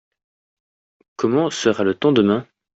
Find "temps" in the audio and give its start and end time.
1.93-2.11